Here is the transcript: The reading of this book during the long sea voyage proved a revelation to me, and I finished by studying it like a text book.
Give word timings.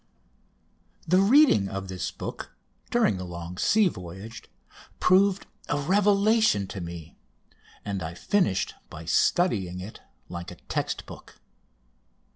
The 1.07 1.19
reading 1.19 1.67
of 1.67 1.87
this 1.87 2.09
book 2.09 2.55
during 2.89 3.17
the 3.17 3.23
long 3.23 3.59
sea 3.59 3.87
voyage 3.87 4.41
proved 4.99 5.45
a 5.69 5.77
revelation 5.79 6.65
to 6.69 6.81
me, 6.81 7.19
and 7.85 8.01
I 8.01 8.15
finished 8.15 8.73
by 8.89 9.05
studying 9.05 9.79
it 9.79 10.01
like 10.27 10.49
a 10.49 10.55
text 10.55 11.05
book. 11.05 11.39